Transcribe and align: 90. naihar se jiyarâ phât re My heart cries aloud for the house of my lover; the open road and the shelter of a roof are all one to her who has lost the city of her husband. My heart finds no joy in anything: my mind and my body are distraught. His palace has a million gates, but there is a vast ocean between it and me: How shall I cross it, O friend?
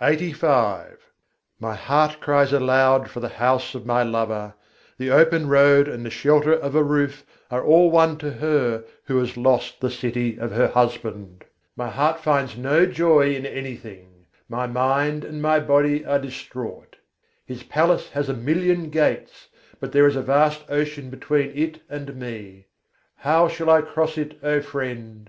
90. 0.00 0.32
naihar 0.32 0.34
se 0.34 0.34
jiyarâ 0.34 0.90
phât 0.90 0.90
re 0.90 0.98
My 1.60 1.74
heart 1.76 2.20
cries 2.20 2.50
aloud 2.52 3.08
for 3.08 3.20
the 3.20 3.28
house 3.28 3.72
of 3.76 3.86
my 3.86 4.02
lover; 4.02 4.52
the 4.98 5.12
open 5.12 5.48
road 5.48 5.86
and 5.86 6.04
the 6.04 6.10
shelter 6.10 6.52
of 6.54 6.74
a 6.74 6.82
roof 6.82 7.24
are 7.52 7.62
all 7.64 7.88
one 7.92 8.18
to 8.18 8.32
her 8.32 8.82
who 9.04 9.16
has 9.18 9.36
lost 9.36 9.78
the 9.80 9.88
city 9.88 10.36
of 10.40 10.50
her 10.50 10.66
husband. 10.66 11.44
My 11.76 11.88
heart 11.88 12.18
finds 12.18 12.56
no 12.56 12.84
joy 12.86 13.32
in 13.36 13.46
anything: 13.46 14.26
my 14.48 14.66
mind 14.66 15.24
and 15.24 15.40
my 15.40 15.60
body 15.60 16.04
are 16.04 16.18
distraught. 16.18 16.96
His 17.44 17.62
palace 17.62 18.08
has 18.08 18.28
a 18.28 18.34
million 18.34 18.90
gates, 18.90 19.46
but 19.78 19.92
there 19.92 20.08
is 20.08 20.16
a 20.16 20.20
vast 20.22 20.64
ocean 20.68 21.10
between 21.10 21.52
it 21.56 21.80
and 21.88 22.16
me: 22.16 22.66
How 23.18 23.46
shall 23.46 23.70
I 23.70 23.82
cross 23.82 24.18
it, 24.18 24.36
O 24.42 24.60
friend? 24.60 25.24